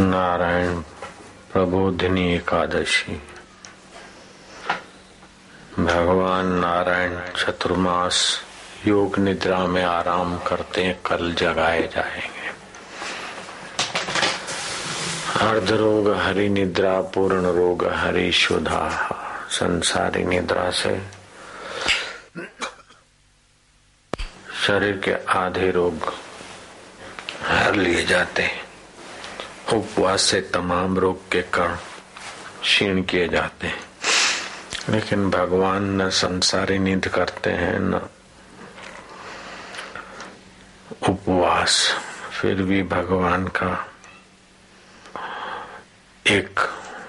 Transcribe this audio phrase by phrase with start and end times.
[0.00, 0.80] नारायण
[1.52, 3.22] प्रबोधिनी एकादशी।
[5.78, 8.40] भगवान नारायण चतुर्मास
[8.86, 12.48] योग निद्रा में आराम करते हैं, कल जगाए जाएँगे।
[15.46, 19.08] अर्ध रोग हरि निद्रा, पूर्ण रोग हरि शुदा
[19.50, 21.02] संसारी निद्रा से।
[24.66, 26.14] शरीर के आधे रोग
[27.42, 28.69] हर लिए जाते हैं।
[29.76, 31.76] उपवास से तमाम रोग के कण
[32.62, 33.90] क्षीण किए जाते हैं।
[34.88, 37.94] लेकिन भगवान न संसारी नींद करते हैं, न
[41.08, 41.94] उपवास।
[42.40, 43.92] फिर भी भगवान का
[46.26, 46.60] एक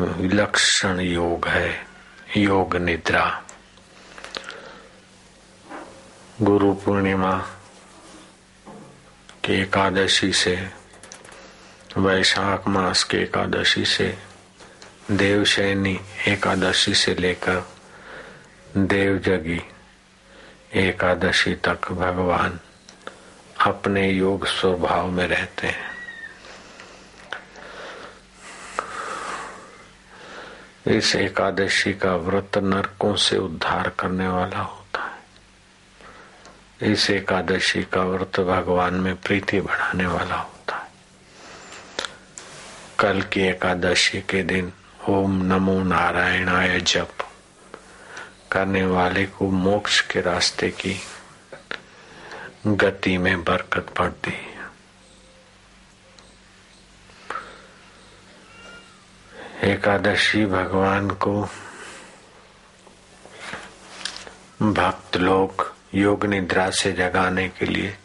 [0.00, 1.86] विलक्षण योग है,
[2.36, 3.44] योग निद्रा।
[6.42, 7.34] गुरु पूर्णिमा
[9.44, 10.77] की एकादशी से
[11.96, 14.18] वैशाख मास के एकादशी से
[15.10, 17.68] देवशैनी एकादशी से लेकर
[18.76, 19.60] देवजगी
[20.74, 22.60] एकादशी तक भगवान
[23.60, 25.88] अपने योग स्वभाव में रहते हैं।
[30.86, 38.40] इस एकादशी का व्रत नरकों से उद्धार करने वाला होता है। इस एकादशी का व्रत
[38.40, 40.57] भगवान में प्रीति बढ़ाने वाला होता
[42.98, 44.72] कल की एकादशी के दिन
[45.08, 47.24] ओम नमो नारायणाय जप
[48.52, 50.96] करने वाले को मोक्ष के रास्ते की
[52.66, 54.32] गति में बरकत पड़ती
[59.64, 61.40] एकादशी भगवान को
[64.62, 67.96] भक्त लोग योग निद्रा से जगाने के लिए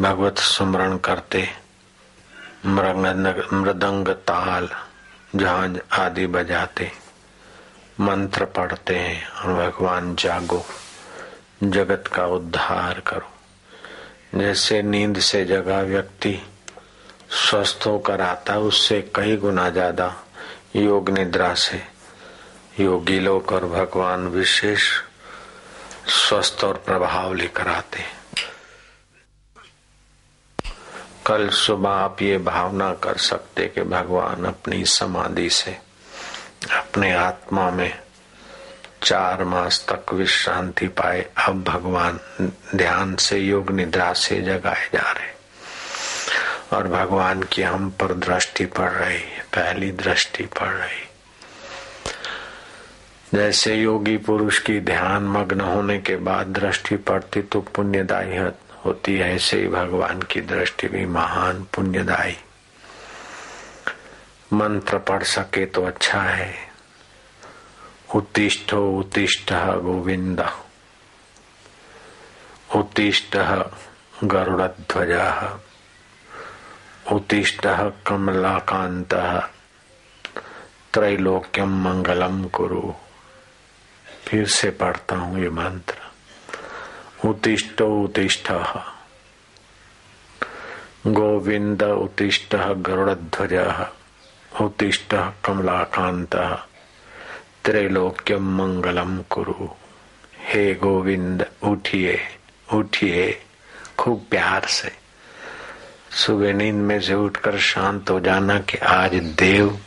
[0.00, 1.48] भगवत स्मरण करते।
[2.66, 4.68] मृदंग ताल
[5.36, 6.90] झांझ आदि बजाते।
[8.00, 10.64] मंत्र पढ़ते हैं और भगवान जागो।
[11.62, 16.38] जगत का उद्धार करो। जैसे नींद से जगा व्यक्ति
[17.40, 20.14] स्वस्थ होकर आता, उससे कई गुना ज़्यादा
[20.76, 21.82] योग निद्रा से।
[22.80, 24.90] योगी लोग और भगवान विशेष
[26.08, 28.19] स्वस्थ और प्रभाव लेकर आते। हैं
[31.30, 35.76] कल सुबह आप ये भावना कर सकते कि भगवान अपनी समाधि से,
[36.76, 37.98] अपने आत्मा में
[39.02, 42.20] चार मास तक विश्रांति पाए। अब भगवान
[42.76, 45.30] ध्यान से योग निद्रा से जगाए जा रहे।
[46.76, 49.22] और भगवान की हम पर दृष्टि पड़ रही,
[49.54, 51.08] पहली दृष्टि पड़ रही।
[53.34, 58.36] जैसे योगी पुरुष की ध्यान मग्न होने के बाद दृष्टि पड़ती तो पुण्यदायी
[58.84, 62.36] होती है, ऐसे ही भगवान की दृष्टि भी महान पुण्यदायी।
[64.52, 66.54] मंत्र पढ़ सके तो अच्छा है।
[68.14, 70.40] उत्तिष्ठ उत्तिष्ठ गोविंद।
[72.76, 73.36] उत्तिष्ठ
[74.24, 75.12] गरुड़ध्वज।
[77.12, 77.60] उत्तिष्ठ
[78.06, 79.14] कमलाकांत
[80.92, 82.92] त्रैलोक्यम मंगलम कुरु।
[84.28, 85.99] फिर से पढ़ता हूँ ये मंत्र।
[87.24, 88.52] उत्तिष्ठ उत्तिष्ठ
[91.06, 93.86] गोविंद उत्तिष्ठ गरुड़ध्वज।
[94.60, 95.14] उत्तिष्ठ
[95.44, 96.36] कमलाकांत
[97.64, 99.68] त्रैलोक्यम मंगलम कुरु।
[100.38, 102.20] हे गोविंद, उठिए
[102.74, 103.42] उठिए।
[103.98, 104.92] खूब प्यार से।
[106.10, 109.78] सुबह नींद में से उठकर शांत हो जाना कि आज देव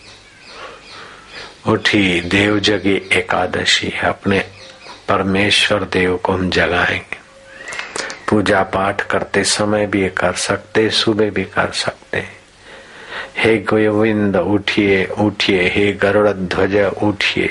[1.68, 4.40] उठी। देव जगी एकादशी है। अपने
[5.10, 7.23] परमेश्वर देव को हम जगाएँगे।
[8.30, 12.24] पूजा पाठ करते समय भी कर सकते, सुबह भी कर सकते।
[13.38, 17.50] हे गोविंद, उठिए उठिए। हे गरुड़ ध्वज, उठिए।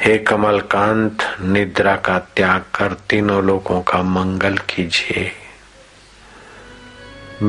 [0.00, 5.32] हे कमल कांत निद्रा का त्याग कर तीनों लोगों का मंगल कीजिए।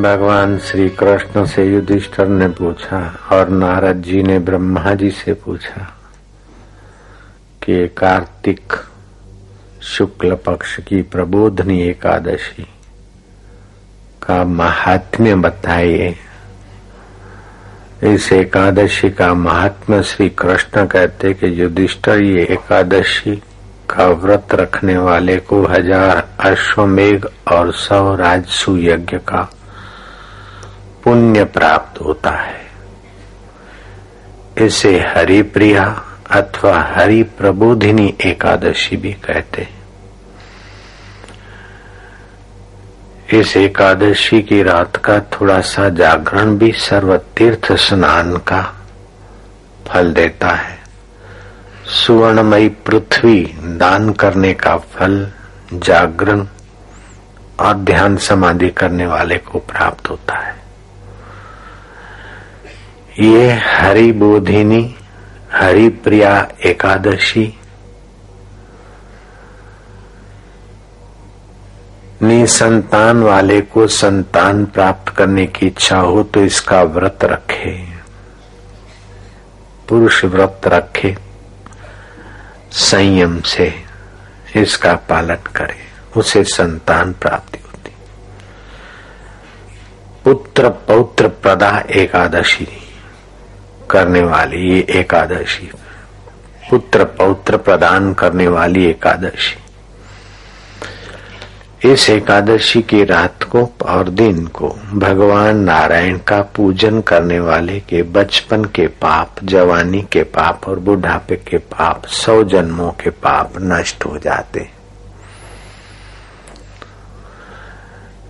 [0.01, 5.99] भगवान श्री कृष्ण से युधिष्ठर ने पूछा और नारद जी ने ब्रह्मा जी से पूछा
[7.63, 8.73] कि कार्तिक
[9.83, 12.63] शुक्ल पक्ष की प्रबोधनी एकादशी
[14.23, 16.15] का महात्म्य बताइए।
[18.03, 23.35] इस एकादशी का महात्मा श्री कृष्ण कहते कि युधिष्ठर, ये एकादशी
[23.89, 29.41] का व्रत रखने वाले को हज़ार अश्वमेघ और सौ राजसु यज्ञ का
[31.03, 32.61] पुण्य प्राप्त होता है।
[34.57, 35.85] इसे हरिप्रिया
[36.33, 39.67] अथवा हरि प्रबोधिनी एकादशी भी कहते
[43.33, 48.61] इस एकादशी की रात का थोड़ा सा जागरण भी सर्व तीर्थ स्नान का
[49.87, 50.77] फल देता है।
[51.87, 55.31] सुवर्णमयी पृथ्वी दान करने का फल,
[55.73, 56.47] जागरण
[57.59, 60.55] और ध्यान समाधि करने वाले को प्राप्त होता है।
[63.19, 64.95] ये हरि बोधिनी
[65.55, 67.57] हरि प्रिया एकादशी।
[72.21, 77.85] निसंतान वाले को संतान प्राप्त करने की इच्छा हो तो इसका व्रत रखे।
[79.89, 81.17] पुरुष व्रत रखे।
[82.71, 83.73] संयम से
[84.55, 85.77] इसका पालन करे।
[86.17, 87.95] उसे संतान प्राप्ति होती।
[90.23, 92.82] पुत्र पौत्र प्रदा एकादशी।
[93.93, 95.71] करने वाली ये एकादशी,
[96.69, 99.61] पुत्र पौत्र प्रदान करने वाली एकादशी।
[101.83, 108.03] इस एकादशी की रात को और दिन को भगवान नारायण का पूजन करने वाले के
[108.03, 114.05] बचपन के पाप, जवानी के पाप और बुढ़ापे के पाप, सौ जन्मों के पाप नष्ट
[114.05, 114.69] हो जाते।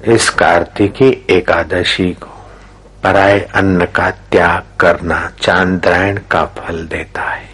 [0.06, 2.33] इस कार्तिकी एकादशी को
[3.04, 7.52] पराय अन्न का त्याग करना चांद्रायण का फल देता है।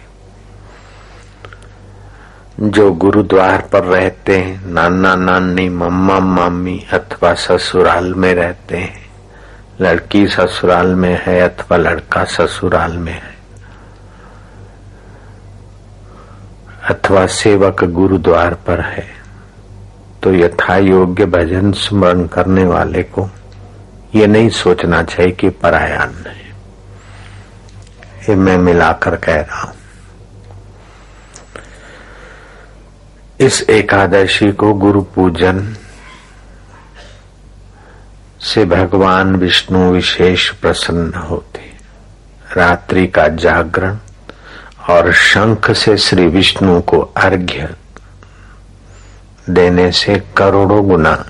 [2.60, 9.04] जो गुरुद्वार पर रहते हैं, नाना नानी, मम्मा मामी अथवा ससुराल में रहते हैं,
[9.80, 13.34] लड़की ससुराल में है अथवा लड़का ससुराल में है,
[16.90, 19.06] अथवा सेवक गुरुद्वार पर है
[20.22, 23.28] तो यथा योग्य भजन स्मरण करने वाले को
[24.14, 26.50] ये नहीं सोचना चाहिए कि परायान है।
[28.28, 29.74] ये मैं मिलाकर कह रहा हूँ।
[33.40, 35.76] इस एकादशी को गुरु पूजन
[38.40, 41.72] से भगवान विष्णु विशेष प्रसन्न होते।
[42.56, 43.98] रात्रि का जागरण
[44.90, 47.74] और शंख से श्री विष्णु को अर्घ्य
[49.50, 51.29] देने से करोड़ों गुना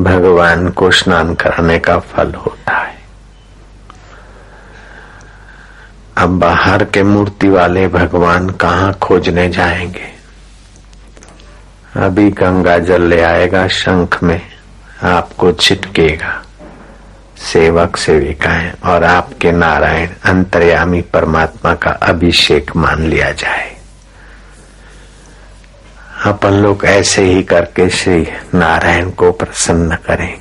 [0.00, 2.98] भगवान को स्नान कराने का फल होता है।
[6.16, 10.12] अब बाहर के मूर्ति वाले भगवान कहाँ खोजने जाएँगे?
[11.96, 14.42] अभी गंगा जल ले आएगा शंख में,
[15.02, 16.42] आपको छिटकेगा।
[17.36, 23.71] सेवक सेविकाएँ और आपके नारायण अंतर्यामी परमात्मा का अभिषेक मान लिया जाए।
[26.24, 30.40] अपन लोग ऐसे ही करके श्री नारायण को प्रसन्न करें।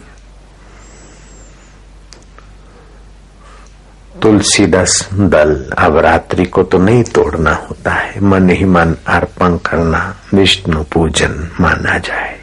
[4.21, 9.57] तुलसी दस दल अब रात्रि को तो नहीं तोड़ना होता है, मन ही मन अर्पण
[9.57, 12.39] करना, विष्णु पूजन माना जाए।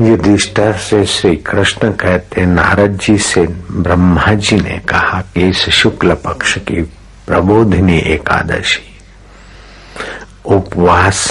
[0.00, 6.14] युधिष्ठर से श्री कृष्ण कहते, नारद जी से ब्रह्मा जी ने कहा कि इस शुक्ल
[6.14, 6.82] पक्ष की
[7.26, 8.86] प्रबोधिनी एकादशी
[10.48, 11.26] उपवास,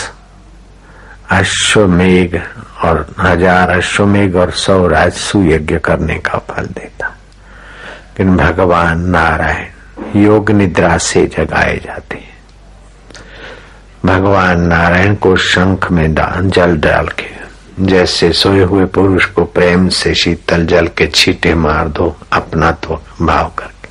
[1.31, 2.39] अश्वमेघ
[2.85, 10.51] और हज़ार अश्वमेघ और सौ राजसु यज्ञ करने का फल देता। लेकिन भगवान नारायण योग
[10.51, 12.25] निद्रा से जगाए जाते
[14.05, 17.35] भगवान नारायण को शंख में जल डाल के,
[17.81, 23.01] जैसे सोए हुए पुरुष को प्रेम से शीतल जल के छीटे मार दो, अपना तो
[23.21, 23.89] भाव करके।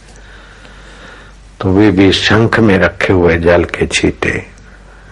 [1.60, 4.44] तो वे भी शंख में रखे हुए जल के छीटे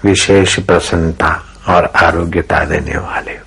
[0.04, 1.32] विशेष प्रसन्नता
[1.74, 3.38] और आरोग्यता देने वाले